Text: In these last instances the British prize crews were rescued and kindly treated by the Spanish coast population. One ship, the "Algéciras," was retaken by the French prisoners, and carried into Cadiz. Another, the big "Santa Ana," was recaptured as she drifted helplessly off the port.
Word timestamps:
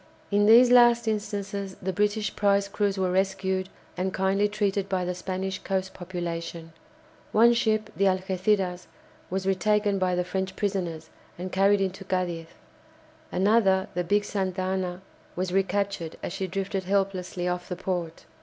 In 0.31 0.47
these 0.47 0.71
last 0.71 1.07
instances 1.07 1.75
the 1.79 1.93
British 1.93 2.35
prize 2.35 2.67
crews 2.67 2.97
were 2.97 3.11
rescued 3.11 3.69
and 3.95 4.11
kindly 4.11 4.47
treated 4.49 4.89
by 4.89 5.05
the 5.05 5.13
Spanish 5.13 5.59
coast 5.59 5.93
population. 5.93 6.73
One 7.31 7.53
ship, 7.53 7.91
the 7.95 8.05
"Algéciras," 8.05 8.87
was 9.29 9.45
retaken 9.45 9.99
by 9.99 10.15
the 10.15 10.23
French 10.23 10.55
prisoners, 10.55 11.11
and 11.37 11.51
carried 11.51 11.81
into 11.81 12.03
Cadiz. 12.03 12.47
Another, 13.31 13.89
the 13.93 14.03
big 14.03 14.23
"Santa 14.23 14.63
Ana," 14.63 15.01
was 15.35 15.53
recaptured 15.53 16.17
as 16.23 16.33
she 16.33 16.47
drifted 16.47 16.85
helplessly 16.85 17.47
off 17.47 17.69
the 17.69 17.75
port. 17.75 18.25